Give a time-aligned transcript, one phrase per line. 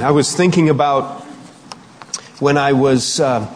[0.00, 1.22] I was thinking about
[2.40, 3.52] when I was uh,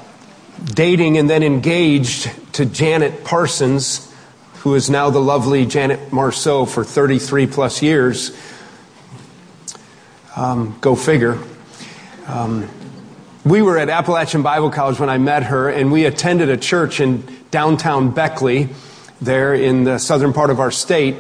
[0.65, 4.13] dating and then engaged to Janet Parsons,
[4.59, 8.37] who is now the lovely Janet Marceau for 33 plus years.
[10.37, 11.39] Um, go figure.
[12.27, 12.69] Um,
[13.45, 17.01] we were at Appalachian Bible College when I met her, and we attended a church
[17.01, 18.69] in downtown Beckley,
[19.21, 21.17] there in the southern part of our state.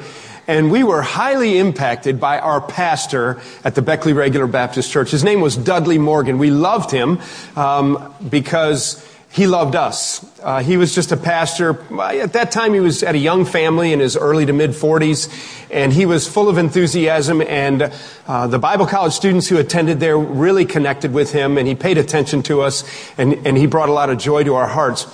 [0.49, 5.11] And we were highly impacted by our pastor at the Beckley Regular Baptist Church.
[5.11, 6.39] His name was Dudley Morgan.
[6.39, 7.21] We loved him
[7.55, 10.25] um, because he loved us.
[10.41, 11.79] Uh, he was just a pastor.
[12.00, 15.29] At that time, he was at a young family in his early to mid 40s,
[15.71, 17.43] and he was full of enthusiasm.
[17.43, 17.93] And
[18.27, 21.99] uh, the Bible college students who attended there really connected with him, and he paid
[21.99, 22.85] attention to us,
[23.19, 25.05] and, and he brought a lot of joy to our hearts.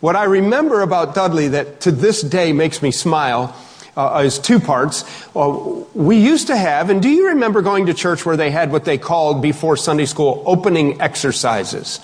[0.00, 3.54] What I remember about Dudley that to this day makes me smile
[3.98, 5.04] uh, is two parts.
[5.34, 8.70] Uh, we used to have, and do you remember going to church where they had
[8.70, 11.98] what they called before Sunday school opening exercises?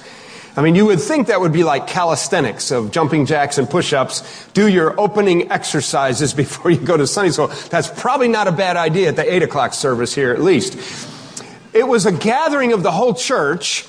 [0.56, 4.48] I mean, you would think that would be like calisthenics of jumping jacks and push-ups.
[4.54, 7.48] Do your opening exercises before you go to Sunday school.
[7.70, 10.76] That's probably not a bad idea at the 8 o'clock service here at least.
[11.72, 13.86] It was a gathering of the whole church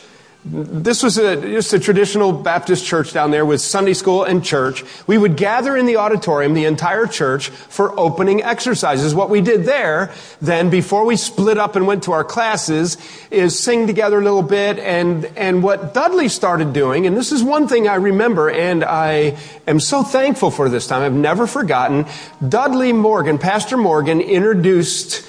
[0.48, 4.84] this was a, just a traditional Baptist church down there with Sunday school and church.
[5.08, 9.16] We would gather in the auditorium, the entire church, for opening exercises.
[9.16, 12.98] What we did there, then, before we split up and went to our classes,
[13.32, 14.78] is sing together a little bit.
[14.78, 19.38] And, and what Dudley started doing, and this is one thing I remember, and I
[19.66, 22.06] am so thankful for this time, I've never forgotten.
[22.48, 25.28] Dudley Morgan, Pastor Morgan, introduced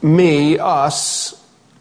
[0.00, 1.34] me, us,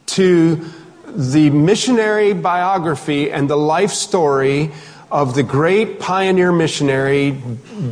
[0.08, 0.66] to
[1.08, 4.72] the missionary biography and the life story
[5.10, 7.42] of the great pioneer missionary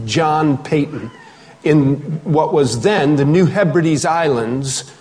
[0.05, 1.11] John Paton
[1.63, 4.91] in what was then the New Hebrides Islands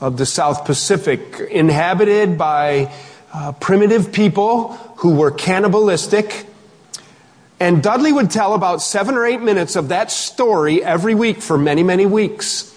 [0.00, 2.92] of the South Pacific, inhabited by
[3.32, 6.46] uh, primitive people who were cannibalistic.
[7.60, 11.58] And Dudley would tell about seven or eight minutes of that story every week for
[11.58, 12.74] many, many weeks.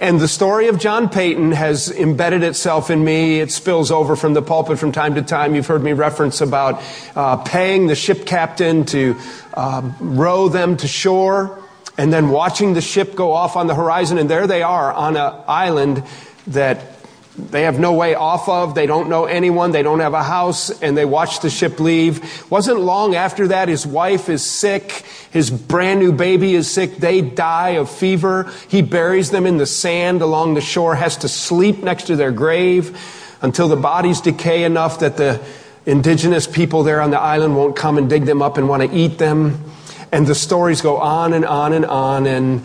[0.00, 3.40] And the story of John Paton has embedded itself in me.
[3.40, 5.56] It spills over from the pulpit from time to time.
[5.56, 6.80] You've heard me reference about
[7.16, 9.16] uh, paying the ship captain to
[9.54, 11.60] uh, row them to shore
[11.96, 14.18] and then watching the ship go off on the horizon.
[14.18, 16.04] And there they are on an island
[16.46, 16.97] that
[17.38, 18.74] they have no way off of.
[18.74, 19.70] They don't know anyone.
[19.70, 22.50] They don't have a house and they watch the ship leave.
[22.50, 25.04] Wasn't long after that, his wife is sick.
[25.30, 26.96] His brand new baby is sick.
[26.96, 28.52] They die of fever.
[28.68, 32.32] He buries them in the sand along the shore, has to sleep next to their
[32.32, 32.98] grave
[33.40, 35.40] until the bodies decay enough that the
[35.86, 38.96] indigenous people there on the island won't come and dig them up and want to
[38.96, 39.64] eat them.
[40.10, 42.62] And the stories go on and on and on and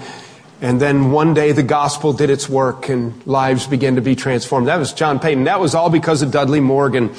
[0.64, 4.70] and then one day the gospel did its work and lives began to be transformed.
[4.70, 5.44] That was John Paton.
[5.44, 7.14] That was all because of Dudley Morgan.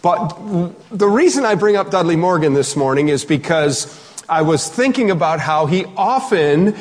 [0.00, 0.28] But
[0.90, 3.86] the reason I bring up Dudley Morgan this morning is because
[4.30, 6.74] I was thinking about how he often,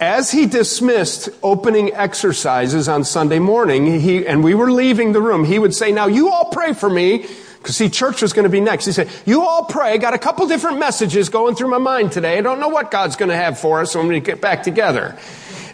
[0.00, 5.46] as he dismissed opening exercises on Sunday morning, he, and we were leaving the room,
[5.46, 7.26] he would say, now you all pray for me
[7.62, 8.86] because see, church was going to be next.
[8.86, 9.92] He said, you all pray.
[9.92, 12.36] I got a couple different messages going through my mind today.
[12.36, 15.16] I don't know what God's going to have for us when we get back together.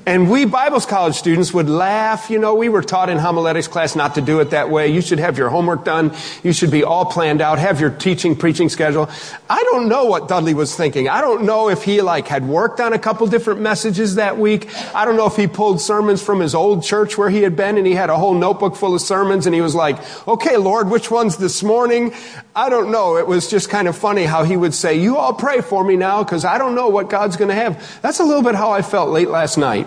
[0.08, 2.30] And we Bible college students would laugh.
[2.30, 4.88] You know, we were taught in homiletics class not to do it that way.
[4.88, 6.16] You should have your homework done.
[6.42, 7.58] You should be all planned out.
[7.58, 9.10] Have your teaching, preaching schedule.
[9.50, 11.10] I don't know what Dudley was thinking.
[11.10, 14.74] I don't know if he like had worked on a couple different messages that week.
[14.94, 17.76] I don't know if he pulled sermons from his old church where he had been
[17.76, 20.88] and he had a whole notebook full of sermons and he was like, okay, Lord,
[20.88, 22.14] which one's this morning?
[22.56, 23.18] I don't know.
[23.18, 25.96] It was just kind of funny how he would say, you all pray for me
[25.96, 28.00] now because I don't know what God's going to have.
[28.00, 29.86] That's a little bit how I felt late last night.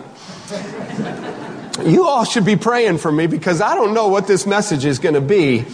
[1.84, 5.00] You all should be praying for me because I don't know what this message is
[5.00, 5.66] going to be.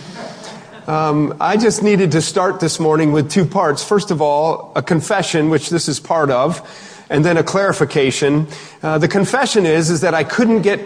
[0.85, 3.83] Um, I just needed to start this morning with two parts.
[3.83, 6.61] First of all, a confession, which this is part of,
[7.09, 8.47] and then a clarification.
[8.81, 10.79] Uh, the confession is is that I couldn't get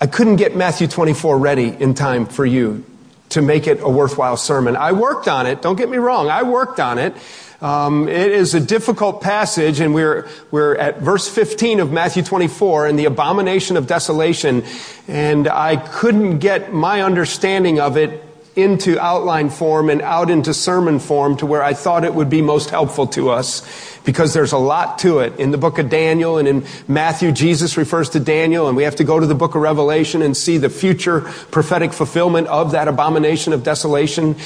[0.00, 2.84] I couldn't get Matthew 24 ready in time for you
[3.30, 4.76] to make it a worthwhile sermon.
[4.76, 5.62] I worked on it.
[5.62, 6.28] Don't get me wrong.
[6.28, 7.14] I worked on it.
[7.60, 12.86] Um, it is a difficult passage, and we're, we're at verse 15 of Matthew 24
[12.86, 14.64] and the abomination of desolation,
[15.06, 18.24] and I couldn't get my understanding of it
[18.56, 22.42] into outline form and out into sermon form to where I thought it would be
[22.42, 23.60] most helpful to us
[24.04, 25.38] because there's a lot to it.
[25.38, 28.96] In the book of Daniel and in Matthew, Jesus refers to Daniel, and we have
[28.96, 31.20] to go to the book of Revelation and see the future
[31.50, 34.36] prophetic fulfillment of that abomination of desolation.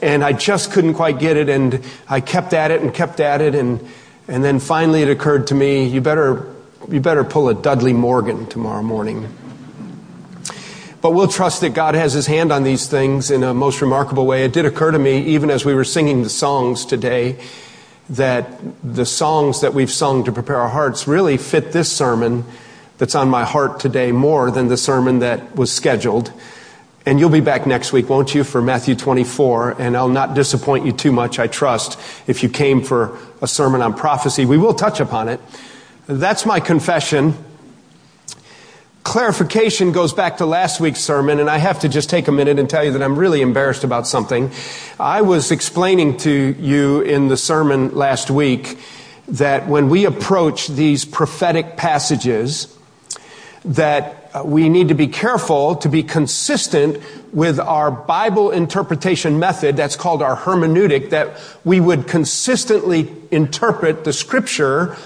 [0.00, 3.40] And I just couldn't quite get it, and I kept at it and kept at
[3.40, 3.86] it, and,
[4.26, 6.52] and then finally it occurred to me, you better,
[6.88, 9.28] you better pull a Dudley Morgan tomorrow morning.
[11.00, 14.24] But we'll trust that God has his hand on these things in a most remarkable
[14.24, 14.46] way.
[14.46, 17.36] It did occur to me, even as we were singing the songs today,
[18.10, 22.44] that the songs that we've sung to prepare our hearts really fit this sermon
[22.98, 26.32] that's on my heart today more than the sermon that was scheduled.
[27.06, 29.80] And you'll be back next week, won't you, for Matthew 24?
[29.80, 33.82] And I'll not disappoint you too much, I trust, if you came for a sermon
[33.82, 34.46] on prophecy.
[34.46, 35.40] We will touch upon it.
[36.06, 37.34] That's my confession.
[39.04, 42.58] Clarification goes back to last week's sermon, and I have to just take a minute
[42.58, 44.50] and tell you that I'm really embarrassed about something.
[44.98, 48.78] I was explaining to you in the sermon last week
[49.28, 52.74] that when we approach these prophetic passages,
[53.66, 57.00] that uh, we need to be careful to be consistent
[57.32, 64.14] with our Bible interpretation method, that's called our hermeneutic, that we would consistently interpret the
[64.14, 64.96] scripture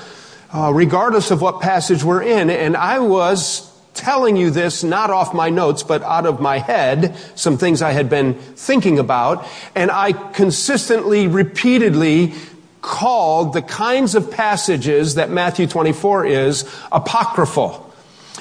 [0.52, 2.48] uh, regardless of what passage we're in.
[2.48, 3.67] And I was
[3.98, 7.92] telling you this not off my notes, but out of my head, some things I
[7.92, 9.46] had been thinking about.
[9.74, 12.34] And I consistently, repeatedly
[12.80, 16.62] called the kinds of passages that Matthew 24 is
[16.92, 17.84] apocryphal.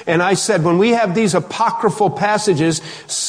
[0.06, 2.80] And I said, when we have these apocryphal passages,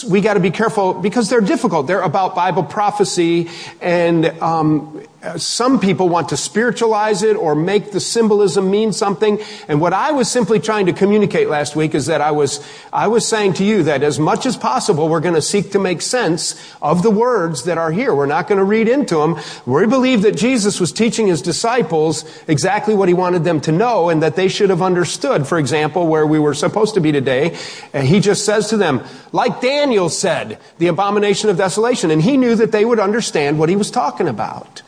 [0.07, 1.87] we got to be careful because they're difficult.
[1.87, 3.49] They're about Bible prophecy,
[3.81, 9.38] and um, Uh, some people want to spiritualize it or make the symbolism mean something.
[9.68, 13.07] And what I was simply trying to communicate last week is that I was, I
[13.07, 16.01] was saying to you that as much as possible, we're going to seek to make
[16.01, 18.16] sense of the words that are here.
[18.16, 19.36] We're not going to read into them.
[19.66, 24.07] We believe that Jesus was teaching his disciples exactly what he wanted them to know
[24.07, 25.45] and that they should have understood.
[25.48, 27.57] For example, where we were supposed to be today,
[27.92, 32.10] And he just says to them, like Daniel said, the abomination of desolation.
[32.10, 34.81] And he knew that they would understand what he was talking about.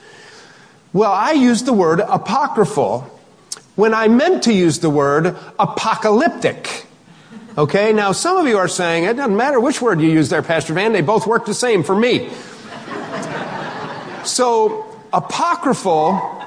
[0.93, 3.09] Well, I used the word apocryphal
[3.75, 6.85] when I meant to use the word apocalyptic.
[7.57, 10.41] Okay, now some of you are saying it doesn't matter which word you use there,
[10.41, 12.29] Pastor Van, they both work the same for me.
[14.25, 16.43] so, apocryphal,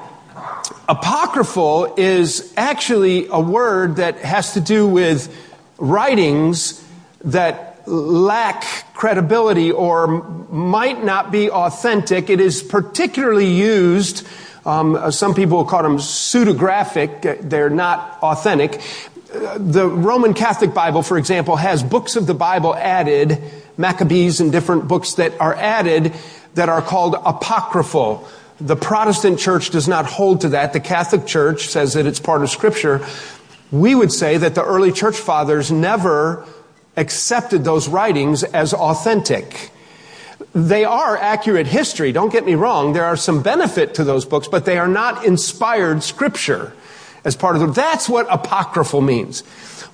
[0.87, 5.35] apocryphal is actually a word that has to do with
[5.79, 6.83] writings
[7.23, 10.07] that lack credibility or
[10.49, 12.29] might not be authentic.
[12.29, 14.25] It is particularly used,
[14.65, 18.81] um, uh, some people call them pseudographic, uh, they're not authentic.
[19.33, 23.41] Uh, the Roman Catholic Bible, for example, has books of the Bible added,
[23.77, 26.13] Maccabees and different books that are added
[26.53, 28.27] that are called apocryphal.
[28.61, 30.71] The Protestant church does not hold to that.
[30.71, 33.05] The Catholic church says that it's part of scripture.
[33.71, 36.45] We would say that the early church fathers never
[36.97, 39.71] accepted those writings as authentic.
[40.53, 42.93] They are accurate history, don't get me wrong.
[42.93, 46.73] There are some benefit to those books, but they are not inspired scripture
[47.25, 47.73] as part of them.
[47.73, 49.43] That's what apocryphal means.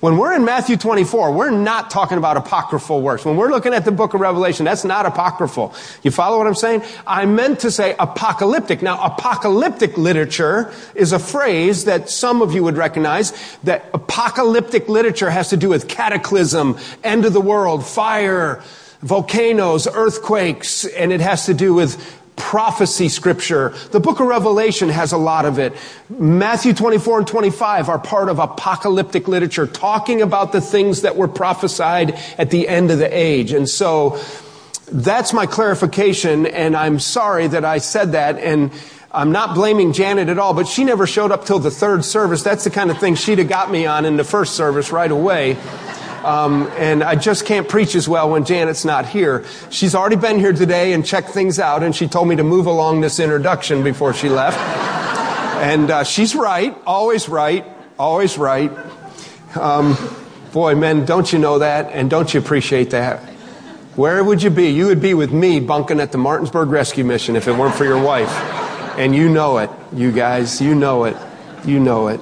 [0.02, 3.24] When we're in Matthew 24, we're not talking about apocryphal works.
[3.24, 5.74] When we're looking at the book of Revelation, that's not apocryphal.
[6.02, 6.82] You follow what I'm saying?
[7.06, 8.82] I meant to say apocalyptic.
[8.82, 13.32] Now, apocalyptic literature is a phrase that some of you would recognize
[13.62, 18.60] that apocalyptic literature has to do with cataclysm, end of the world, fire,
[19.02, 23.72] volcanoes, earthquakes, and it has to do with prophecy scripture.
[23.92, 25.72] The book of Revelation has a lot of it.
[26.10, 31.28] Matthew 24 and 25 are part of apocalyptic literature, talking about the things that were
[31.28, 33.52] prophesied at the end of the age.
[33.52, 34.20] And so
[34.90, 38.38] that's my clarification, and I'm sorry that I said that.
[38.38, 38.72] And
[39.12, 42.42] I'm not blaming Janet at all, but she never showed up till the third service.
[42.42, 45.10] That's the kind of thing she'd have got me on in the first service right
[45.10, 45.56] away.
[46.24, 49.44] Um, and I just can't preach as well when Janet's not here.
[49.70, 52.66] She's already been here today and checked things out, and she told me to move
[52.66, 54.58] along this introduction before she left.
[55.62, 57.66] and uh, she's right, always right,
[57.98, 58.70] always right.
[59.56, 59.96] Um,
[60.52, 63.20] boy, men, don't you know that, and don't you appreciate that?
[63.96, 64.68] Where would you be?
[64.70, 67.84] You would be with me bunking at the Martinsburg Rescue Mission if it weren't for
[67.84, 68.30] your wife.
[68.96, 70.60] And you know it, you guys.
[70.62, 71.16] You know it.
[71.64, 72.20] You know it.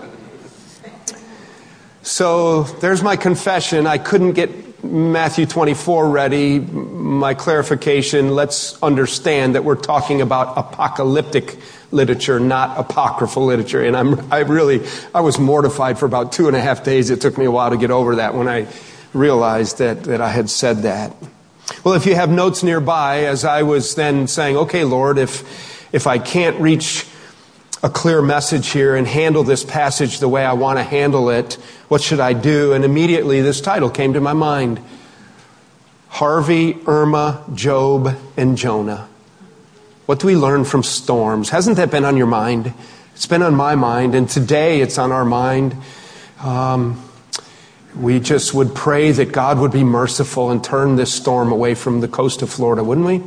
[2.10, 3.86] So there's my confession.
[3.86, 6.58] I couldn't get Matthew 24 ready.
[6.58, 8.34] My clarification.
[8.34, 11.56] Let's understand that we're talking about apocalyptic
[11.92, 13.84] literature, not apocryphal literature.
[13.84, 17.10] And I'm, I really, I was mortified for about two and a half days.
[17.10, 18.66] It took me a while to get over that when I
[19.14, 21.14] realized that, that I had said that.
[21.84, 26.08] Well, if you have notes nearby, as I was then saying, okay, Lord, if, if
[26.08, 27.06] I can't reach
[27.82, 31.54] a clear message here and handle this passage the way I want to handle it.
[31.88, 32.74] What should I do?
[32.74, 34.80] And immediately this title came to my mind
[36.08, 39.08] Harvey, Irma, Job, and Jonah.
[40.06, 41.50] What do we learn from storms?
[41.50, 42.74] Hasn't that been on your mind?
[43.14, 45.76] It's been on my mind, and today it's on our mind.
[46.42, 47.02] Um,
[47.96, 52.00] we just would pray that God would be merciful and turn this storm away from
[52.00, 53.22] the coast of Florida, wouldn't we?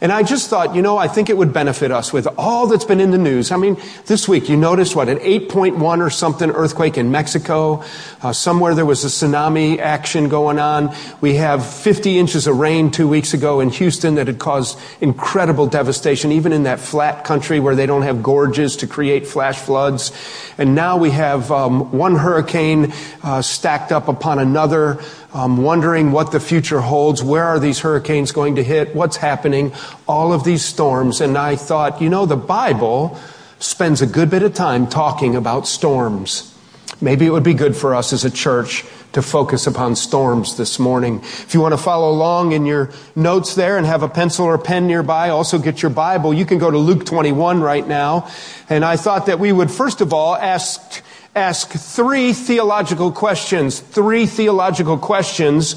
[0.00, 2.84] And I just thought, you know, I think it would benefit us with all that's
[2.84, 3.52] been in the news.
[3.52, 7.84] I mean, this week you noticed what, an 8.1 or something earthquake in Mexico.
[8.22, 10.94] Uh, somewhere there was a tsunami action going on.
[11.20, 15.66] We have 50 inches of rain two weeks ago in Houston that had caused incredible
[15.66, 20.12] devastation, even in that flat country where they don't have gorges to create flash floods.
[20.58, 25.00] And now we have um, one hurricane uh, stacked up upon another
[25.34, 27.22] um, wondering what the future holds.
[27.22, 28.94] Where are these hurricanes going to hit?
[28.94, 29.72] What's happening?
[30.06, 31.20] All of these storms.
[31.20, 33.18] And I thought, you know, the Bible
[33.58, 36.54] spends a good bit of time talking about storms.
[37.00, 40.78] Maybe it would be good for us as a church to focus upon storms this
[40.78, 41.20] morning.
[41.20, 44.58] If you want to follow along in your notes there and have a pencil or
[44.58, 46.34] pen nearby, also get your Bible.
[46.34, 48.28] You can go to Luke 21 right now.
[48.68, 51.02] And I thought that we would first of all ask
[51.34, 55.74] ask three theological questions, three theological questions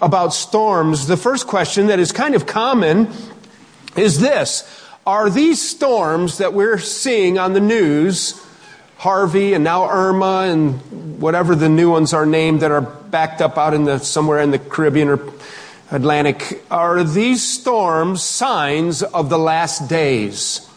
[0.00, 1.06] about storms.
[1.06, 3.08] The first question that is kind of common
[3.96, 4.84] is this.
[5.06, 8.40] Are these storms that we're seeing on the news,
[8.98, 13.56] Harvey and now Irma and whatever the new ones are named that are backed up
[13.58, 15.32] out in the, somewhere in the Caribbean or
[15.90, 20.68] Atlantic, are these storms signs of the last days?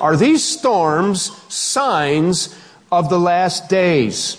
[0.00, 2.56] Are these storms signs
[2.92, 4.36] of the last days.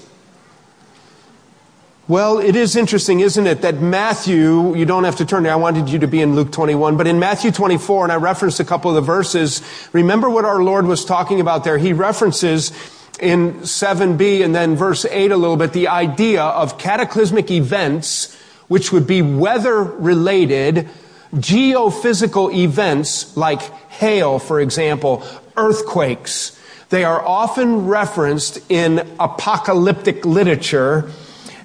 [2.08, 5.56] Well, it is interesting, isn't it, that Matthew, you don't have to turn there, I
[5.56, 8.66] wanted you to be in Luke 21, but in Matthew 24, and I referenced a
[8.66, 11.78] couple of the verses, remember what our Lord was talking about there.
[11.78, 12.72] He references
[13.20, 18.92] in 7b and then verse 8 a little bit the idea of cataclysmic events, which
[18.92, 20.90] would be weather related,
[21.34, 25.24] geophysical events like hail, for example,
[25.56, 26.60] earthquakes,
[26.94, 31.10] they are often referenced in apocalyptic literature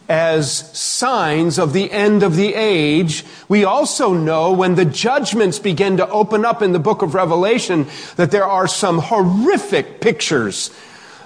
[0.08, 3.26] as signs of the end of the age.
[3.46, 7.86] We also know when the judgments begin to open up in the book of Revelation
[8.16, 10.74] that there are some horrific pictures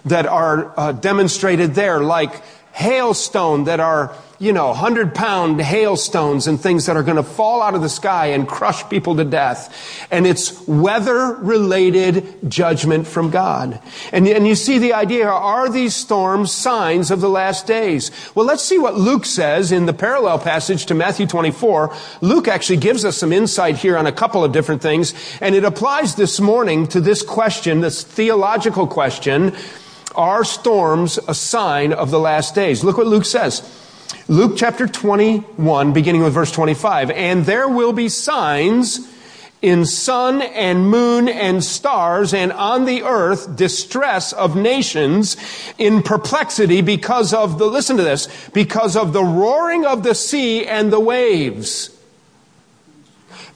[0.05, 2.43] that are uh, demonstrated there, like
[2.73, 7.63] hailstone that are you know, 100 pound hailstones and things that are going to fall
[7.63, 10.05] out of the sky and crush people to death.
[10.11, 13.81] And it's weather related judgment from God.
[14.11, 18.11] And, and you see the idea, are these storms signs of the last days?
[18.35, 21.95] Well, let's see what Luke says in the parallel passage to Matthew 24.
[22.21, 25.63] Luke actually gives us some insight here on a couple of different things, and it
[25.63, 29.55] applies this morning to this question, this theological question,
[30.15, 32.85] are storms a sign of the last days?
[32.85, 33.63] Look what Luke says.
[34.29, 37.11] Luke chapter 21, beginning with verse 25.
[37.11, 39.09] And there will be signs
[39.63, 45.37] in sun and moon and stars and on the earth distress of nations
[45.79, 50.67] in perplexity because of the, listen to this, because of the roaring of the sea
[50.67, 51.97] and the waves.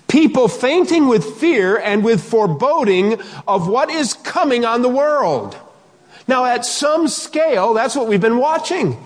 [0.09, 5.59] People fainting with fear and with foreboding of what is coming on the world.
[6.29, 9.03] Now, at some scale, that's what we've been watching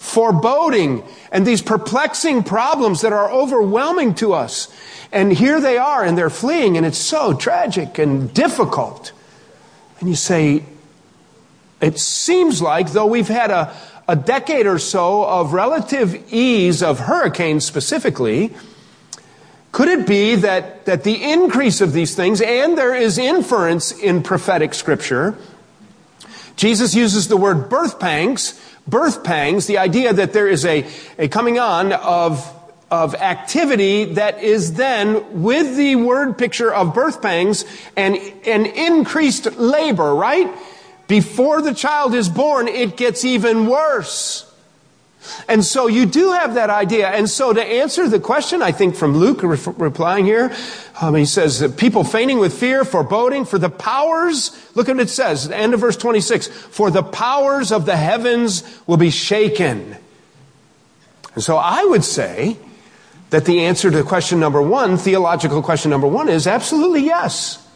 [0.00, 4.74] foreboding and these perplexing problems that are overwhelming to us.
[5.12, 9.12] And here they are and they're fleeing and it's so tragic and difficult.
[10.00, 10.64] And you say,
[11.82, 13.76] it seems like though we've had a,
[14.08, 18.54] a decade or so of relative ease of hurricanes specifically,
[19.72, 24.22] could it be that, that the increase of these things, and there is inference in
[24.22, 25.36] prophetic scripture,
[26.60, 30.86] Jesus uses the word birth pangs birth pangs, the idea that there is a,
[31.18, 32.52] a coming on of,
[32.90, 37.64] of activity that is then, with the word picture of birth pangs,
[37.96, 40.52] and an increased labor, right?
[41.06, 44.49] Before the child is born, it gets even worse.
[45.48, 47.08] And so you do have that idea.
[47.08, 50.54] And so to answer the question, I think from Luke re- replying here,
[51.00, 55.02] um, he says that people fainting with fear, foreboding, for the powers, look at what
[55.02, 59.10] it says, the end of verse 26, for the powers of the heavens will be
[59.10, 59.96] shaken.
[61.34, 62.56] And so I would say
[63.30, 67.66] that the answer to question number one, theological question number one, is absolutely yes.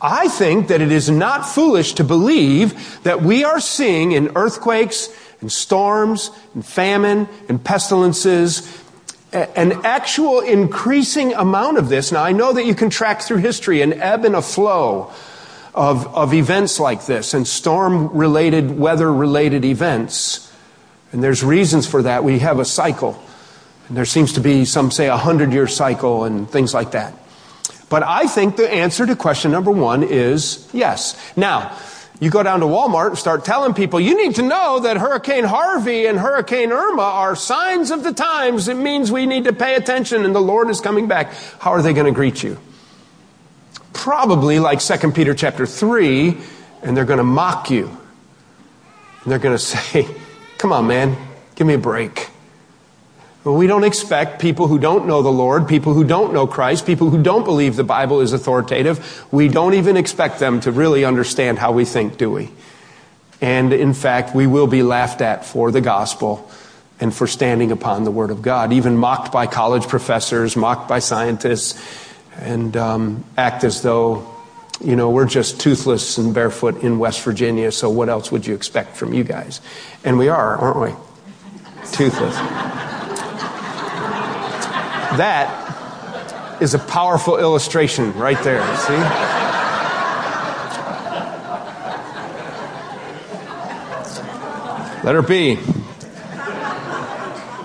[0.00, 5.08] I think that it is not foolish to believe that we are seeing in earthquakes
[5.40, 8.82] and storms and famine and pestilences
[9.32, 12.12] an actual increasing amount of this.
[12.12, 15.12] Now, I know that you can track through history an ebb and a flow
[15.74, 20.50] of, of events like this and storm related, weather related events.
[21.12, 22.24] And there's reasons for that.
[22.24, 23.22] We have a cycle.
[23.88, 27.14] And there seems to be, some say, a hundred year cycle and things like that.
[27.90, 31.16] But I think the answer to question number one is yes.
[31.36, 31.78] Now,
[32.20, 35.44] You go down to Walmart and start telling people, you need to know that Hurricane
[35.44, 38.66] Harvey and Hurricane Irma are signs of the times.
[38.66, 41.32] It means we need to pay attention and the Lord is coming back.
[41.60, 42.58] How are they going to greet you?
[43.92, 46.36] Probably like 2 Peter chapter 3,
[46.82, 47.86] and they're going to mock you.
[49.22, 50.06] And they're going to say,
[50.58, 51.16] come on, man,
[51.54, 52.30] give me a break.
[53.54, 57.08] We don't expect people who don't know the Lord, people who don't know Christ, people
[57.08, 61.58] who don't believe the Bible is authoritative, we don't even expect them to really understand
[61.58, 62.50] how we think, do we?
[63.40, 66.50] And in fact, we will be laughed at for the gospel
[67.00, 70.98] and for standing upon the Word of God, even mocked by college professors, mocked by
[70.98, 71.80] scientists,
[72.40, 74.34] and um, act as though,
[74.80, 78.54] you know, we're just toothless and barefoot in West Virginia, so what else would you
[78.54, 79.60] expect from you guys?
[80.04, 81.88] And we are, aren't we?
[81.92, 82.97] Toothless.
[85.16, 88.62] That is a powerful illustration right there.
[88.76, 89.38] See?
[95.04, 95.58] Letter B.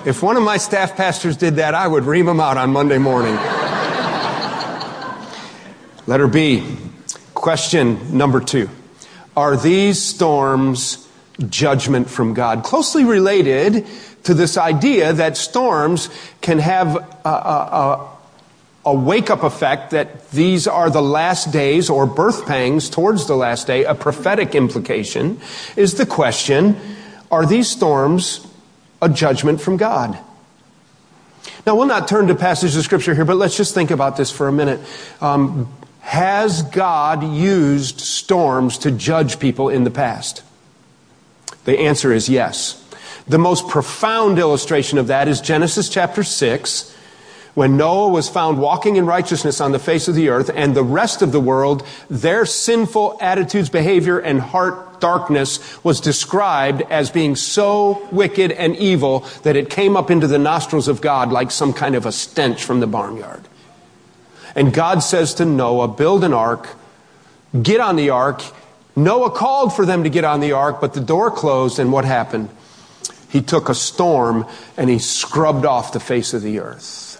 [0.05, 2.97] If one of my staff pastors did that, I would ream him out on Monday
[2.97, 3.35] morning.
[6.07, 6.77] Letter B.
[7.33, 8.69] Question number two.
[9.35, 11.07] Are these storms
[11.49, 12.63] judgment from God?
[12.63, 13.87] Closely related
[14.23, 16.09] to this idea that storms
[16.41, 18.09] can have a, a,
[18.85, 23.35] a wake up effect that these are the last days or birth pangs towards the
[23.35, 25.39] last day, a prophetic implication,
[25.75, 26.75] is the question
[27.31, 28.45] are these storms
[29.01, 30.17] a judgment from God?
[31.65, 34.29] Now, we'll not turn to passages of scripture here, but let's just think about this
[34.29, 34.81] for a minute.
[35.21, 40.43] Um, has God used storms to judge people in the past?
[41.63, 42.82] The answer is yes.
[43.27, 46.93] The most profound illustration of that is Genesis chapter 6,
[47.53, 50.83] when Noah was found walking in righteousness on the face of the earth, and the
[50.83, 57.35] rest of the world, their sinful attitudes, behavior, and heart darkness was described as being
[57.35, 61.73] so wicked and evil that it came up into the nostrils of God like some
[61.73, 63.43] kind of a stench from the barnyard.
[64.55, 66.69] And God says to Noah, build an ark,
[67.61, 68.41] get on the ark.
[68.95, 72.05] Noah called for them to get on the ark, but the door closed, and what
[72.05, 72.49] happened?
[73.33, 74.45] He took a storm
[74.77, 77.19] and he scrubbed off the face of the earth.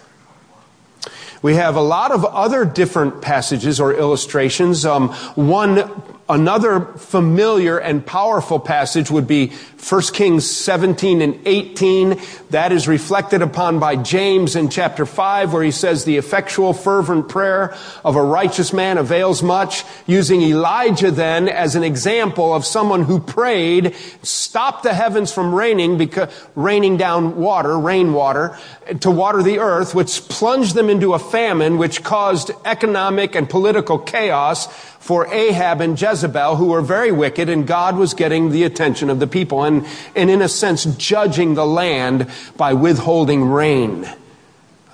[1.42, 4.86] We have a lot of other different passages or illustrations.
[4.86, 5.90] Um, one
[6.30, 12.22] Another familiar and powerful passage would be 1 Kings 17 and 18.
[12.52, 17.28] That is reflected upon by James in chapter 5 where he says the effectual fervent
[17.28, 23.04] prayer of a righteous man avails much, using Elijah then as an example of someone
[23.04, 28.58] who prayed, stopped the heavens from raining because raining down water, rainwater,
[29.02, 34.00] to water the earth, which plunged them into a famine, which caused economic and political
[34.00, 34.68] chaos
[35.04, 39.20] for Ahab and Jezebel, who were very wicked, and God was getting the attention of
[39.20, 39.84] the people and,
[40.16, 44.06] and in a sense, judging the land by withholding rain.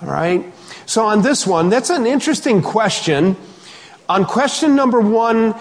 [0.00, 0.50] All right?
[0.86, 3.36] So on this one, that's an interesting question.
[4.08, 5.54] On question number one,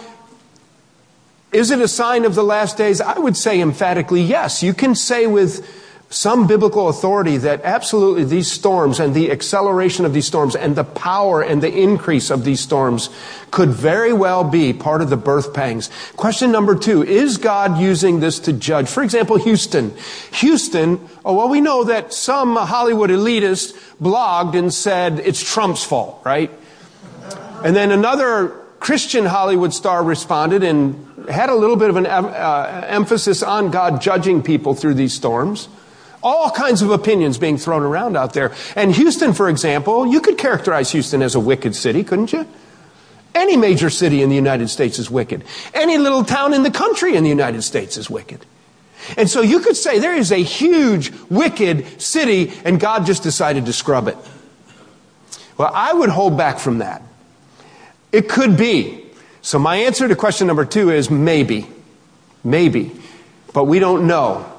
[1.51, 3.01] is it a sign of the last days?
[3.01, 4.63] I would say emphatically yes.
[4.63, 5.67] You can say with
[6.11, 10.83] some biblical authority that absolutely these storms and the acceleration of these storms and the
[10.83, 13.11] power and the increase of these storms
[13.51, 15.89] could very well be part of the birth pangs.
[16.15, 18.89] Question number two, is God using this to judge?
[18.89, 19.93] For example, Houston.
[20.33, 26.21] Houston, oh, well, we know that some Hollywood elitist blogged and said it's Trump's fault,
[26.25, 26.51] right?
[27.63, 28.47] And then another
[28.79, 34.01] Christian Hollywood star responded and had a little bit of an uh, emphasis on God
[34.01, 35.67] judging people through these storms.
[36.21, 38.53] All kinds of opinions being thrown around out there.
[38.75, 42.45] And Houston, for example, you could characterize Houston as a wicked city, couldn't you?
[43.33, 45.43] Any major city in the United States is wicked.
[45.73, 48.45] Any little town in the country in the United States is wicked.
[49.17, 53.65] And so you could say there is a huge, wicked city, and God just decided
[53.67, 54.17] to scrub it.
[55.57, 57.01] Well, I would hold back from that.
[58.11, 59.05] It could be.
[59.41, 61.67] So my answer to question number two is maybe.
[62.43, 62.91] Maybe.
[63.53, 64.51] But we don't know.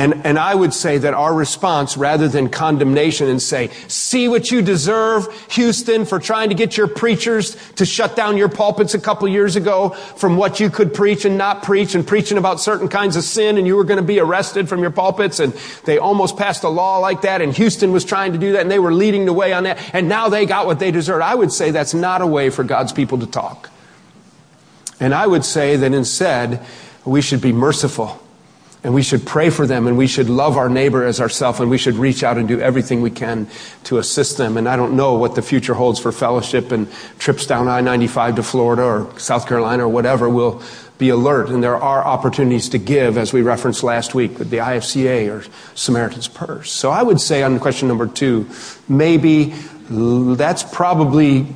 [0.00, 4.50] And, and I would say that our response, rather than condemnation and say, see what
[4.50, 8.98] you deserve, Houston, for trying to get your preachers to shut down your pulpits a
[8.98, 12.88] couple years ago from what you could preach and not preach and preaching about certain
[12.88, 15.52] kinds of sin and you were going to be arrested from your pulpits and
[15.84, 18.70] they almost passed a law like that and Houston was trying to do that and
[18.70, 21.22] they were leading the way on that and now they got what they deserved.
[21.22, 23.68] I would say that's not a way for God's people to talk.
[24.98, 26.64] And I would say that instead,
[27.04, 28.18] we should be merciful
[28.82, 31.68] And we should pray for them and we should love our neighbor as ourselves and
[31.68, 33.46] we should reach out and do everything we can
[33.84, 34.56] to assist them.
[34.56, 38.36] And I don't know what the future holds for fellowship and trips down I 95
[38.36, 40.30] to Florida or South Carolina or whatever.
[40.30, 40.62] We'll
[40.96, 41.50] be alert.
[41.50, 45.44] And there are opportunities to give, as we referenced last week with the IFCA or
[45.74, 46.70] Samaritan's Purse.
[46.70, 48.48] So I would say on question number two,
[48.88, 49.54] maybe
[49.90, 51.46] that's probably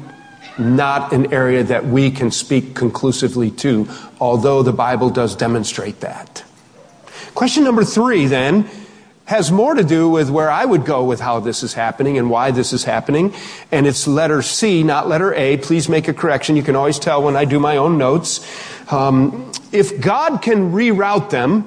[0.58, 3.88] not an area that we can speak conclusively to,
[4.20, 6.44] although the Bible does demonstrate that.
[7.34, 8.68] Question number three, then,
[9.24, 12.30] has more to do with where I would go with how this is happening and
[12.30, 13.34] why this is happening.
[13.72, 15.56] And it's letter C, not letter A.
[15.56, 16.56] Please make a correction.
[16.56, 18.46] You can always tell when I do my own notes.
[18.92, 21.66] Um, if God can reroute them,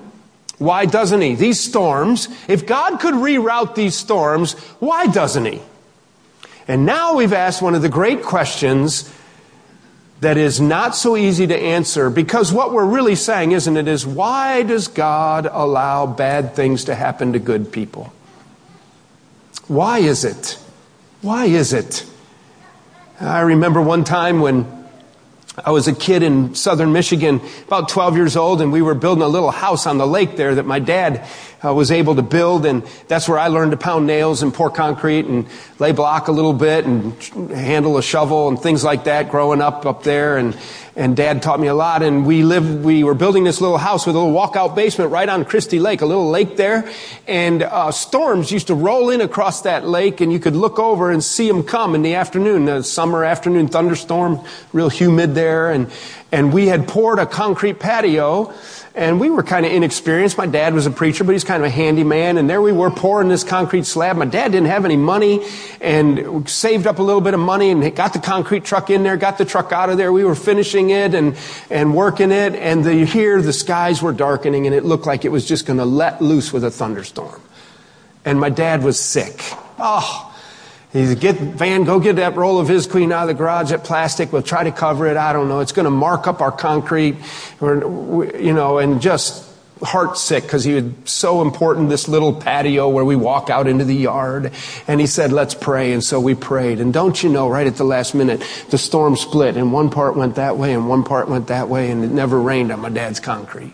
[0.57, 1.35] why doesn't He?
[1.35, 5.61] These storms, if God could reroute these storms, why doesn't He?
[6.67, 9.13] And now we've asked one of the great questions
[10.19, 14.05] that is not so easy to answer because what we're really saying, isn't it, is
[14.05, 18.11] why does God allow bad things to happen to good people?
[19.67, 20.57] Why is it?
[21.21, 22.05] Why is it?
[23.19, 24.76] I remember one time when
[25.65, 29.23] I was a kid in southern Michigan, about 12 years old, and we were building
[29.23, 31.27] a little house on the lake there that my dad
[31.65, 34.69] uh, was able to build, and that's where I learned to pound nails and pour
[34.69, 35.47] concrete and
[35.79, 39.87] lay block a little bit and handle a shovel and things like that growing up
[39.87, 40.37] up there.
[40.37, 40.55] And,
[40.97, 42.01] and dad taught me a lot.
[42.01, 45.29] And we lived, we were building this little house with a little walkout basement right
[45.29, 46.91] on Christie Lake, a little lake there.
[47.27, 51.11] And uh, storms used to roll in across that lake, and you could look over
[51.11, 55.71] and see them come in the afternoon, the summer afternoon thunderstorm, real humid there.
[55.71, 55.91] And,
[56.31, 58.53] and we had poured a concrete patio
[58.97, 60.39] and we were kind of inexperienced.
[60.39, 62.37] My dad was a preacher, but he's kind of a handyman.
[62.37, 64.17] And there we were pouring this concrete slab.
[64.17, 65.45] My dad didn't have any money
[65.79, 69.15] and saved up a little bit of money and got the concrete truck in there,
[69.15, 70.11] got the truck out of there.
[70.11, 71.37] We were finishing it and,
[71.69, 72.55] and working it.
[72.55, 75.77] And the, here the skies were darkening and it looked like it was just going
[75.77, 77.39] to let loose with a thunderstorm.
[78.25, 79.39] And my dad was sick.
[79.77, 80.26] Oh,
[80.93, 83.83] he said, get, Van, go get that roll of Visqueen out of the garage, that
[83.83, 84.31] plastic.
[84.31, 85.17] We'll try to cover it.
[85.17, 85.59] I don't know.
[85.59, 87.17] It's going to mark up our concrete,
[87.61, 89.45] you know, and just
[89.83, 93.83] heart sick because he was so important, this little patio where we walk out into
[93.83, 94.51] the yard.
[94.87, 95.91] And he said, let's pray.
[95.93, 96.79] And so we prayed.
[96.79, 100.15] And don't you know, right at the last minute, the storm split and one part
[100.15, 102.89] went that way and one part went that way and it never rained on my
[102.89, 103.73] dad's concrete.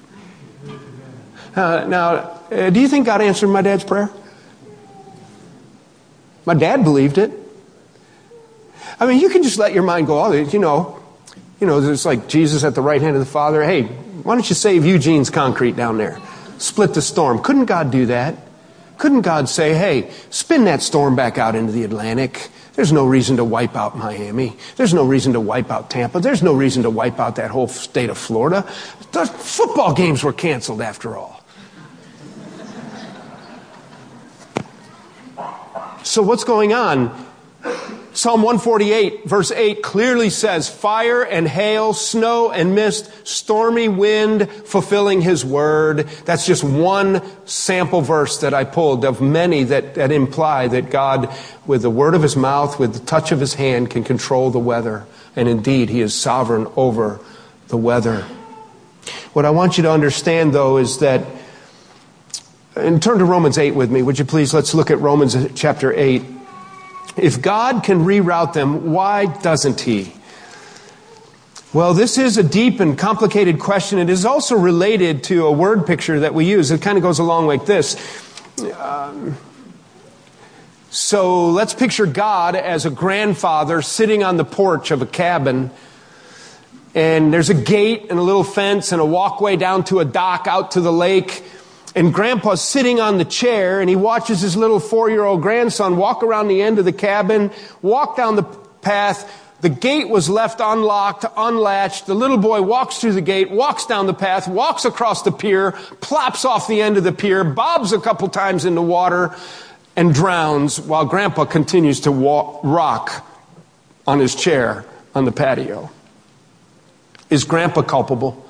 [1.56, 4.10] Uh, now, uh, do you think God answered my dad's prayer?
[6.46, 7.32] My dad believed it.
[9.00, 11.00] I mean, you can just let your mind go, all oh, you know,
[11.60, 13.64] you know, it's like Jesus at the right hand of the Father.
[13.64, 16.20] Hey, why don't you save Eugene's concrete down there?
[16.58, 17.42] Split the storm.
[17.42, 18.36] Couldn't God do that?
[18.98, 22.50] Couldn't God say, hey, spin that storm back out into the Atlantic?
[22.76, 24.56] There's no reason to wipe out Miami.
[24.78, 26.20] There's no reason to wipe out Tampa.
[26.20, 28.62] There's no reason to wipe out that whole state of Florida.
[29.12, 31.43] The football games were canceled after all.
[36.04, 37.10] So, what's going on?
[38.12, 45.22] Psalm 148, verse 8 clearly says, Fire and hail, snow and mist, stormy wind, fulfilling
[45.22, 46.00] his word.
[46.26, 51.34] That's just one sample verse that I pulled of many that, that imply that God,
[51.66, 54.60] with the word of his mouth, with the touch of his hand, can control the
[54.60, 55.06] weather.
[55.36, 57.20] And indeed, he is sovereign over
[57.70, 58.22] the weather.
[59.32, 61.26] What I want you to understand, though, is that
[62.76, 64.54] and turn to Romans 8 with me, would you please?
[64.54, 66.24] Let's look at Romans chapter 8.
[67.16, 70.14] If God can reroute them, why doesn't He?
[71.72, 74.00] Well, this is a deep and complicated question.
[74.00, 76.72] It is also related to a word picture that we use.
[76.72, 77.96] It kind of goes along like this.
[78.78, 79.38] Um,
[80.90, 85.72] so let's picture God as a grandfather sitting on the porch of a cabin.
[86.94, 90.46] And there's a gate and a little fence and a walkway down to a dock
[90.48, 91.44] out to the lake.
[91.96, 95.98] And grandpa's sitting on the chair and he watches his little four year old grandson
[95.98, 97.52] walk around the end of the cabin,
[97.82, 99.32] walk down the path.
[99.62, 102.08] The gate was left unlocked, unlatched.
[102.08, 105.72] The little boy walks through the gate, walks down the path, walks across the pier,
[106.02, 109.34] plops off the end of the pier, bobs a couple times in the water,
[109.96, 113.26] and drowns while grandpa continues to walk, rock
[114.06, 114.84] on his chair
[115.16, 115.90] on the patio.
[117.30, 118.43] Is grandpa culpable?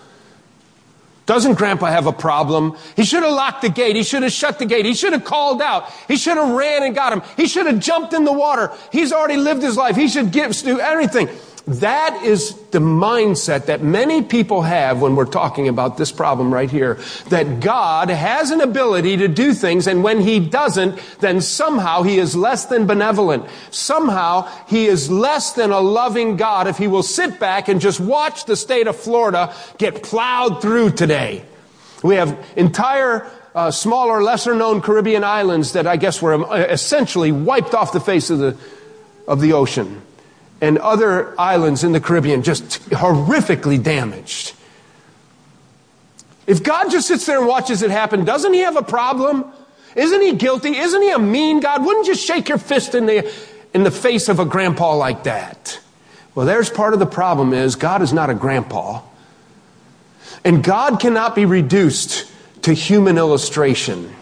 [1.26, 2.76] Doesn't grandpa have a problem?
[2.96, 3.96] He should have locked the gate.
[3.96, 4.86] He should have shut the gate.
[4.86, 5.90] He should have called out.
[6.08, 7.22] He should have ran and got him.
[7.38, 8.72] He should have jumped in the water.
[8.92, 9.96] He's already lived his life.
[9.96, 11.30] He should give, do everything.
[11.66, 16.70] That is the mindset that many people have when we're talking about this problem right
[16.70, 17.00] here.
[17.30, 22.18] That God has an ability to do things, and when He doesn't, then somehow He
[22.18, 23.46] is less than benevolent.
[23.72, 28.02] Somehow He is less than a loving God if He will sit back and just
[28.02, 31.46] watch the state of Florida get plowed through today.
[32.04, 37.32] We have entire uh, smaller, lesser known Caribbean islands that I guess were um, essentially
[37.32, 38.58] wiped off the face of the,
[39.30, 40.02] of the ocean.
[40.64, 44.54] And other islands in the Caribbean just horrifically damaged.
[46.48, 49.44] If God just sits there and watches it happen, doesn't he have a problem?
[49.98, 50.78] Isn't he guilty?
[50.78, 51.86] Isn't he a mean God?
[51.86, 53.30] Wouldn't you shake your fist in the,
[53.74, 55.82] in the face of a grandpa like that?
[56.34, 59.02] Well, there's part of the problem is God is not a grandpa.
[60.46, 64.16] And God cannot be reduced to human illustration.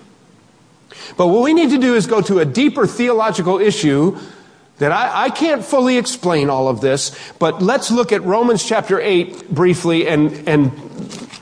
[1.17, 4.17] But what we need to do is go to a deeper theological issue
[4.82, 9.00] that I, I, can't fully explain all of this, but let's look at Romans chapter
[9.00, 10.72] 8 briefly and, and,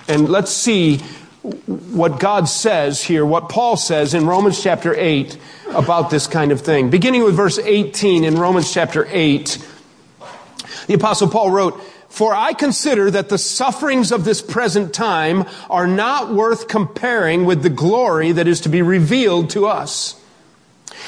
[0.10, 5.38] and let's see what God says here, what Paul says in Romans chapter 8
[5.70, 6.90] about this kind of thing.
[6.90, 9.66] Beginning with verse 18 in Romans chapter 8,
[10.88, 15.88] the apostle Paul wrote, for I consider that the sufferings of this present time are
[15.88, 20.19] not worth comparing with the glory that is to be revealed to us.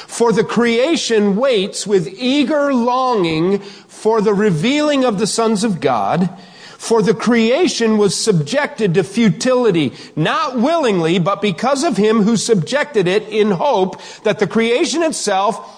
[0.08, 6.30] For the creation waits with eager longing for the revealing of the sons of God.
[6.78, 13.08] For the creation was subjected to futility, not willingly, but because of him who subjected
[13.08, 15.78] it in hope that the creation itself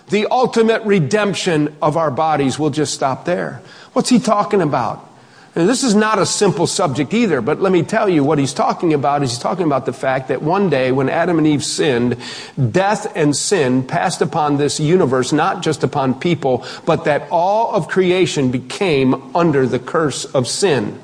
[0.11, 2.59] the ultimate redemption of our bodies.
[2.59, 3.61] We'll just stop there.
[3.93, 5.07] What's he talking about?
[5.53, 8.53] And this is not a simple subject either, but let me tell you what he's
[8.53, 11.63] talking about is he's talking about the fact that one day when Adam and Eve
[11.63, 12.15] sinned,
[12.71, 17.89] death and sin passed upon this universe, not just upon people, but that all of
[17.89, 20.97] creation became under the curse of sin.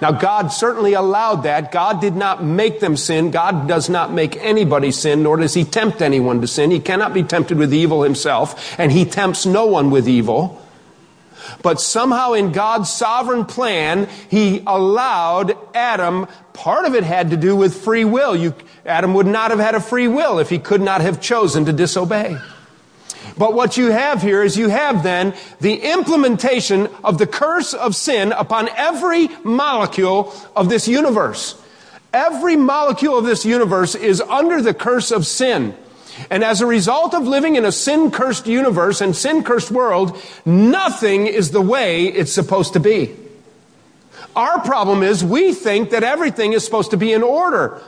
[0.00, 1.72] Now, God certainly allowed that.
[1.72, 3.30] God did not make them sin.
[3.30, 6.70] God does not make anybody sin, nor does He tempt anyone to sin.
[6.70, 10.60] He cannot be tempted with evil Himself, and He tempts no one with evil.
[11.62, 17.54] But somehow in God's sovereign plan, He allowed Adam, part of it had to do
[17.54, 18.34] with free will.
[18.34, 18.54] You,
[18.86, 21.72] Adam would not have had a free will if he could not have chosen to
[21.72, 22.36] disobey.
[23.36, 27.96] But what you have here is you have then the implementation of the curse of
[27.96, 31.60] sin upon every molecule of this universe.
[32.12, 35.74] Every molecule of this universe is under the curse of sin.
[36.30, 40.16] And as a result of living in a sin cursed universe and sin cursed world,
[40.44, 43.16] nothing is the way it's supposed to be.
[44.36, 47.80] Our problem is we think that everything is supposed to be in order.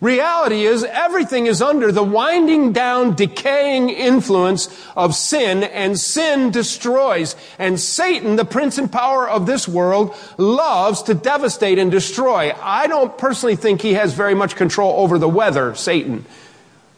[0.00, 7.34] Reality is everything is under the winding down, decaying influence of sin, and sin destroys.
[7.58, 12.52] And Satan, the prince and power of this world, loves to devastate and destroy.
[12.60, 16.26] I don't personally think he has very much control over the weather, Satan.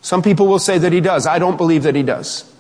[0.01, 1.27] Some people will say that he does.
[1.27, 2.51] I don't believe that he does.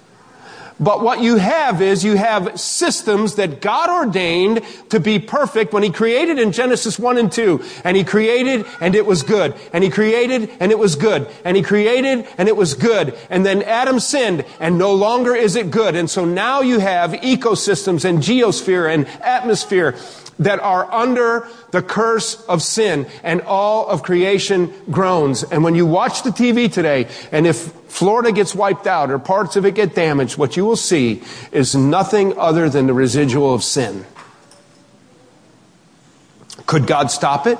[0.81, 5.83] But what you have is you have systems that God ordained to be perfect when
[5.83, 7.63] He created in Genesis 1 and 2.
[7.85, 9.55] And He created and it was good.
[9.73, 11.29] And He created and it was good.
[11.45, 13.19] And He created and it was good.
[13.29, 15.97] And then Adam sinned and no longer is it good.
[15.97, 19.97] And so now you have ecosystems and geosphere and atmosphere
[20.39, 25.43] that are under the curse of sin and all of creation groans.
[25.43, 29.57] And when you watch the TV today, and if Florida gets wiped out or parts
[29.57, 33.65] of it get damaged, what you will see is nothing other than the residual of
[33.65, 34.05] sin.
[36.67, 37.59] Could God stop it?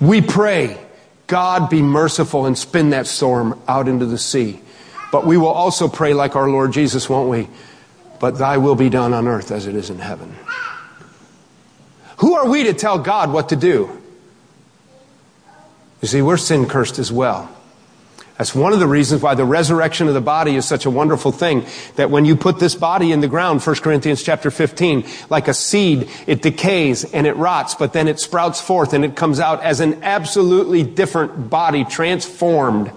[0.00, 0.78] We pray,
[1.26, 4.60] God be merciful and spin that storm out into the sea.
[5.10, 7.48] But we will also pray like our Lord Jesus, won't we?
[8.20, 10.36] But thy will be done on earth as it is in heaven.
[12.18, 13.90] Who are we to tell God what to do?
[16.02, 17.50] You see, we're sin cursed as well.
[18.38, 21.32] That's one of the reasons why the resurrection of the body is such a wonderful
[21.32, 21.66] thing.
[21.96, 25.54] That when you put this body in the ground, 1 Corinthians chapter 15, like a
[25.54, 29.64] seed, it decays and it rots, but then it sprouts forth and it comes out
[29.64, 32.92] as an absolutely different body, transformed.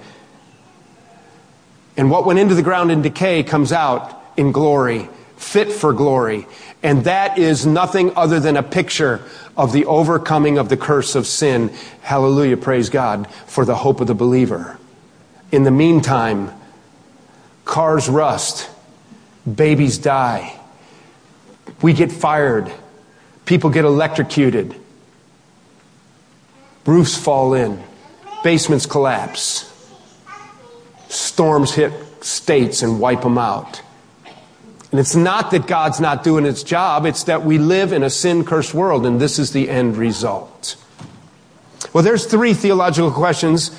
[1.97, 6.45] And what went into the ground in decay comes out in glory, fit for glory.
[6.83, 9.23] And that is nothing other than a picture
[9.57, 11.71] of the overcoming of the curse of sin.
[12.01, 14.77] Hallelujah, praise God, for the hope of the believer.
[15.51, 16.51] In the meantime,
[17.65, 18.69] cars rust,
[19.53, 20.57] babies die,
[21.81, 22.71] we get fired,
[23.45, 24.75] people get electrocuted,
[26.85, 27.83] roofs fall in,
[28.43, 29.67] basements collapse.
[31.09, 31.91] Storms hit
[32.23, 33.81] states and wipe them out.
[34.91, 38.09] And it's not that God's not doing its job, it's that we live in a
[38.09, 40.75] sin cursed world, and this is the end result.
[41.93, 43.71] Well, there's three theological questions.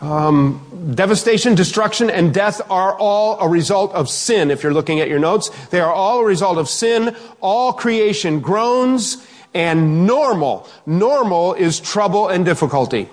[0.00, 5.08] Um, devastation, destruction, and death are all a result of sin, if you're looking at
[5.08, 5.50] your notes.
[5.66, 7.14] They are all a result of sin.
[7.40, 10.66] All creation groans and normal.
[10.86, 13.08] Normal is trouble and difficulty.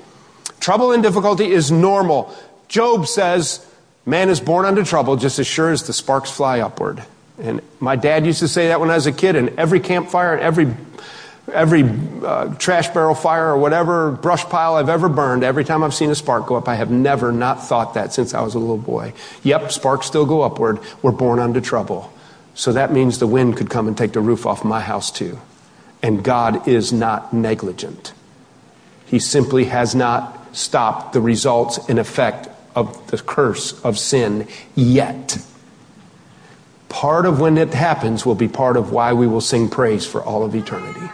[0.59, 2.33] Trouble and difficulty is normal.
[2.67, 3.65] Job says,
[4.05, 7.03] man is born unto trouble just as sure as the sparks fly upward.
[7.39, 10.33] And my dad used to say that when I was a kid, and every campfire
[10.33, 10.73] and every
[11.51, 11.83] every
[12.23, 16.09] uh, trash barrel fire or whatever brush pile I've ever burned, every time I've seen
[16.09, 18.77] a spark go up, I have never not thought that since I was a little
[18.77, 19.13] boy.
[19.43, 20.79] Yep, sparks still go upward.
[21.01, 22.11] We're born unto trouble.
[22.53, 25.39] So that means the wind could come and take the roof off my house too.
[26.01, 28.13] And God is not negligent.
[29.05, 35.37] He simply has not stopped the results and effect of the curse of sin yet.
[36.89, 40.23] Part of when it happens will be part of why we will sing praise for
[40.23, 41.09] all of eternity.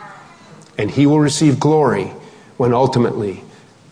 [0.77, 2.05] And he will receive glory
[2.57, 3.43] when ultimately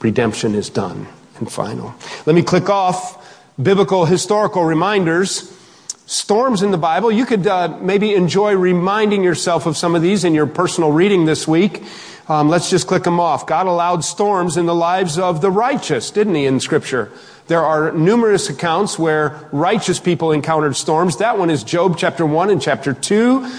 [0.01, 1.93] redemption is done and final.
[2.25, 3.17] Let me click off
[3.61, 5.57] biblical historical reminders.
[6.05, 7.11] Storms in the Bible.
[7.11, 11.25] You could uh, maybe enjoy reminding yourself of some of these in your personal reading
[11.25, 11.83] this week.
[12.27, 13.45] Um, let's just click them off.
[13.45, 17.11] God allowed storms in the lives of the righteous, didn't he, in Scripture?
[17.47, 21.17] There are numerous accounts where righteous people encountered storms.
[21.17, 23.51] That one is Job chapter 1 and chapter 2.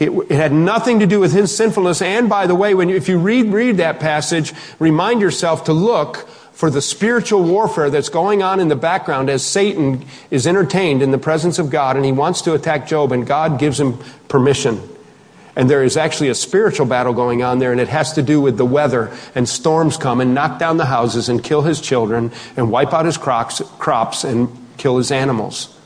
[0.00, 2.02] It, it had nothing to do with his sinfulness.
[2.02, 5.74] And by the way, when you, if you read, read that passage, remind yourself to
[5.74, 11.02] look for the spiritual warfare that's going on in the background as Satan is entertained
[11.02, 13.98] in the presence of God and he wants to attack Job and God gives him
[14.28, 14.80] permission.
[15.56, 18.40] And there is actually a spiritual battle going on there, and it has to do
[18.40, 19.10] with the weather.
[19.34, 23.04] And storms come and knock down the houses and kill his children and wipe out
[23.04, 25.76] his crops, crops and kill his animals.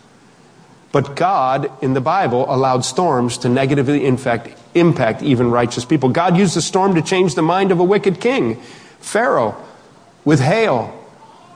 [0.94, 6.08] But God, in the Bible, allowed storms to negatively infect, impact even righteous people.
[6.10, 8.60] God used a storm to change the mind of a wicked king,
[9.00, 9.56] Pharaoh,
[10.24, 10.96] with hail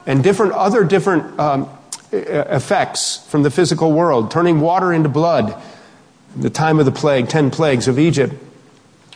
[0.05, 1.69] and different other different um,
[2.11, 5.55] effects from the physical world, turning water into blood
[6.35, 8.33] the time of the plague, 10 plagues of Egypt.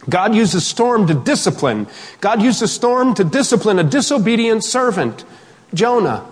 [0.10, 1.86] God used a storm to discipline.
[2.22, 5.26] God used a storm to discipline a disobedient servant,
[5.74, 6.26] Jonah.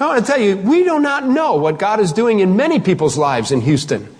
[0.00, 2.56] Oh, I want to tell you, we do not know what God is doing in
[2.56, 4.14] many people's lives in Houston.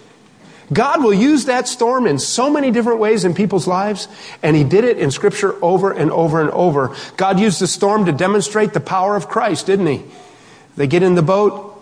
[0.73, 4.09] God will use that storm in so many different ways in people's lives,
[4.43, 6.97] and He did it in Scripture over and over and over.
[7.17, 10.05] God used the storm to demonstrate the power of Christ, didn't He?
[10.77, 11.75] They get in the boat,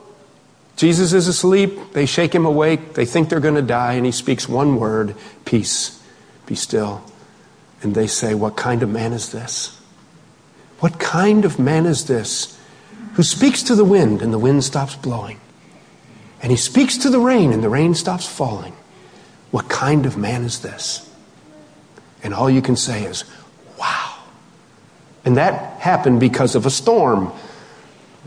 [0.76, 1.92] Jesus is asleep.
[1.92, 2.94] They shake him awake.
[2.94, 6.02] They think they're going to die, and he speaks one word peace,
[6.46, 7.04] be still.
[7.82, 9.78] And they say, What kind of man is this?
[10.80, 12.58] What kind of man is this
[13.14, 15.40] who speaks to the wind, and the wind stops blowing?
[16.40, 18.74] And he speaks to the rain, and the rain stops falling.
[19.50, 21.08] What kind of man is this?
[22.22, 23.24] And all you can say is,
[23.78, 24.18] Wow.
[25.24, 27.32] And that happened because of a storm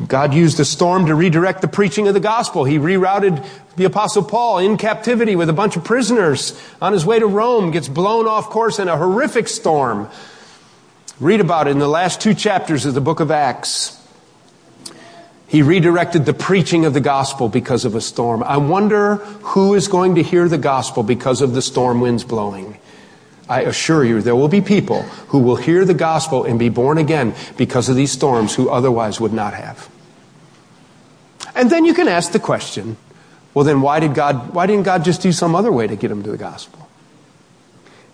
[0.08, 2.66] God used a storm to redirect the preaching of the gospel.
[2.66, 3.46] He rerouted
[3.78, 7.72] the apostle Paul in captivity with a bunch of prisoners on his way to Rome,
[7.72, 10.10] gets blown off course in a horrific storm.
[11.22, 13.98] Read about it in the last two chapters of the book of Acts.
[15.56, 18.44] He redirected the preaching of the gospel because of a storm.
[18.44, 22.78] I wonder who is going to hear the gospel because of the storm winds blowing.
[23.48, 26.98] I assure you, there will be people who will hear the gospel and be born
[26.98, 29.90] again because of these storms who otherwise would not have.
[31.56, 32.98] And then you can ask the question,
[33.54, 36.10] well, then why did God, why didn't God just do some other way to get
[36.10, 36.90] them to the gospel?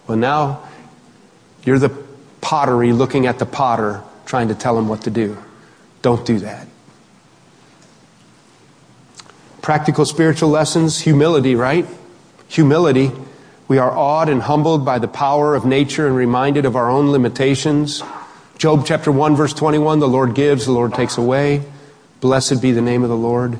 [0.05, 0.61] Well, now
[1.63, 1.89] you're the
[2.41, 5.39] pottery looking at the potter trying to tell him what to do.
[6.03, 6.67] Don't do that.
[9.61, 11.85] Practical spiritual lessons, humility, right?
[12.47, 13.11] Humility.
[13.67, 17.11] We are awed and humbled by the power of nature and reminded of our own
[17.11, 18.01] limitations.
[18.57, 21.63] Job chapter 1 verse 21, the Lord gives, the Lord takes away.
[22.21, 23.59] Blessed be the name of the Lord.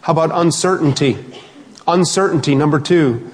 [0.00, 1.18] How about uncertainty?
[1.86, 3.30] Uncertainty, number two.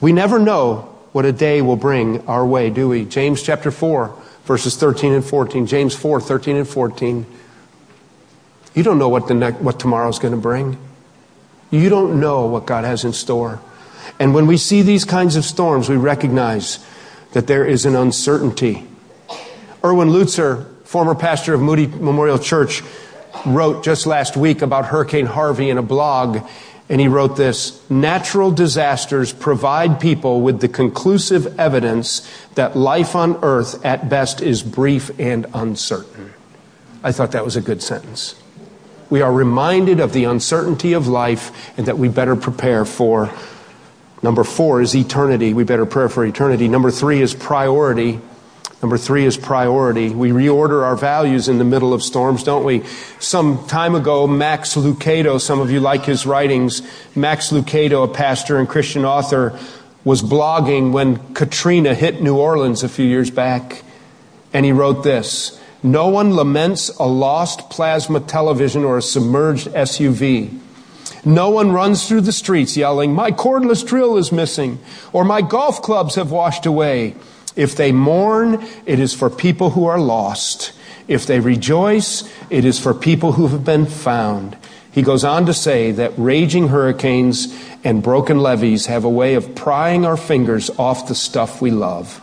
[0.00, 3.04] We never know what a day will bring our way, do we?
[3.04, 5.66] James chapter 4, verses 13 and 14.
[5.66, 7.26] James 4, 13 and 14.
[8.74, 10.78] You don't know what, the ne- what tomorrow's going to bring.
[11.70, 13.60] You don't know what God has in store.
[14.18, 16.84] And when we see these kinds of storms, we recognize
[17.32, 18.86] that there is an uncertainty.
[19.84, 22.82] Erwin Lutzer, former pastor of Moody Memorial Church,
[23.44, 26.38] wrote just last week about Hurricane Harvey in a blog,
[26.88, 33.38] and he wrote this Natural disasters provide people with the conclusive evidence that life on
[33.42, 36.32] earth at best is brief and uncertain.
[37.02, 38.34] I thought that was a good sentence.
[39.10, 43.30] We are reminded of the uncertainty of life and that we better prepare for.
[44.22, 45.54] Number four is eternity.
[45.54, 46.68] We better prepare for eternity.
[46.68, 48.20] Number three is priority.
[48.82, 50.10] Number three is priority.
[50.10, 52.84] We reorder our values in the middle of storms, don't we?
[53.18, 56.82] Some time ago, Max Lucado, some of you like his writings,
[57.16, 59.58] Max Lucado, a pastor and Christian author,
[60.04, 63.82] was blogging when Katrina hit New Orleans a few years back.
[64.52, 70.58] And he wrote this No one laments a lost plasma television or a submerged SUV.
[71.24, 74.78] No one runs through the streets yelling, My cordless drill is missing,
[75.12, 77.14] or my golf clubs have washed away.
[77.54, 80.72] If they mourn, it is for people who are lost.
[81.06, 84.56] If they rejoice, it is for people who have been found.
[84.92, 87.54] He goes on to say that raging hurricanes
[87.84, 92.18] and broken levees have a way of prying our fingers off the stuff we love.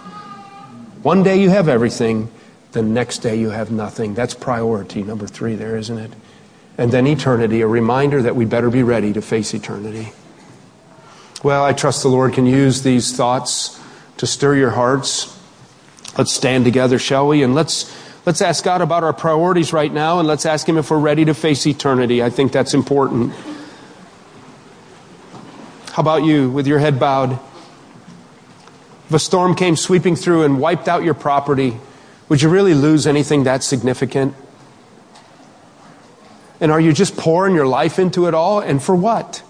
[1.04, 2.30] One day you have everything,
[2.76, 4.14] the next day you have nothing.
[4.14, 6.12] That's priority number three, there, isn't it?
[6.78, 10.12] And then eternity, a reminder that we better be ready to face eternity.
[11.42, 13.80] Well, I trust the Lord can use these thoughts
[14.18, 15.40] to stir your hearts.
[16.18, 17.44] Let's stand together, shall we?
[17.44, 17.96] And let's,
[18.26, 21.24] let's ask God about our priorities right now, and let's ask Him if we're ready
[21.24, 22.22] to face eternity.
[22.22, 23.34] I think that's important.
[25.94, 27.40] How about you, with your head bowed?
[29.08, 31.78] If a storm came sweeping through and wiped out your property,
[32.30, 34.36] would you really lose anything that significant?
[36.60, 38.60] And are you just pouring your life into it all?
[38.60, 39.44] And for what?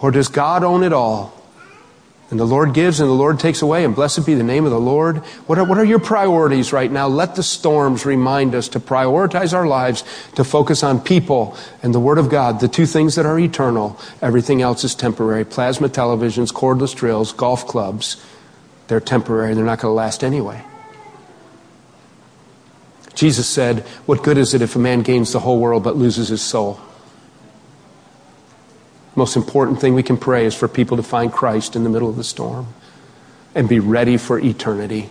[0.00, 1.36] Or does God own it all?
[2.30, 4.70] And the Lord gives and the Lord takes away, and blessed be the name of
[4.70, 5.18] the Lord.
[5.48, 7.08] What are, what are your priorities right now?
[7.08, 10.04] Let the storms remind us to prioritize our lives,
[10.36, 13.98] to focus on people and the Word of God, the two things that are eternal.
[14.22, 15.44] Everything else is temporary.
[15.44, 18.24] Plasma televisions, cordless drills, golf clubs.
[18.86, 20.64] They're temporary, they're not going to last anyway.
[23.20, 26.28] Jesus said, What good is it if a man gains the whole world but loses
[26.28, 26.80] his soul?
[29.14, 32.08] Most important thing we can pray is for people to find Christ in the middle
[32.08, 32.68] of the storm
[33.54, 35.10] and be ready for eternity.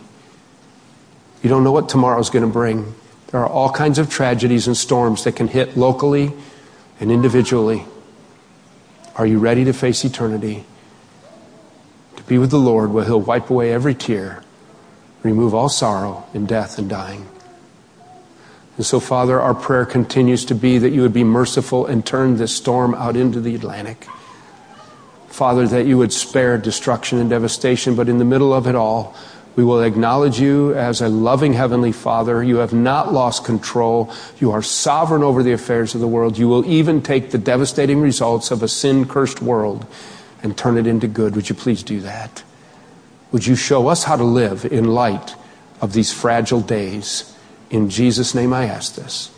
[1.43, 2.95] You don't know what tomorrow's going to bring.
[3.27, 6.33] There are all kinds of tragedies and storms that can hit locally
[6.99, 7.85] and individually.
[9.17, 10.65] Are you ready to face eternity?
[12.15, 14.41] To be with the Lord where He'll wipe away every tear,
[15.21, 17.29] remove all sorrow and death and dying.
[18.79, 22.37] And so, Father, our prayer continues to be that you would be merciful and turn
[22.37, 24.07] this storm out into the Atlantic.
[25.27, 29.17] Father, that you would spare destruction and devastation, but in the middle of it all,
[29.57, 32.41] we will acknowledge you as a loving Heavenly Father.
[32.41, 34.13] You have not lost control.
[34.39, 36.37] You are sovereign over the affairs of the world.
[36.37, 39.85] You will even take the devastating results of a sin cursed world
[40.41, 41.35] and turn it into good.
[41.35, 42.43] Would you please do that?
[43.33, 45.35] Would you show us how to live in light
[45.81, 47.28] of these fragile days?
[47.69, 49.31] In Jesus' name I ask this.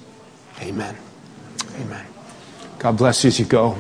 [0.61, 0.95] Amen.
[1.75, 2.05] Amen.
[2.79, 3.77] God bless you as you go.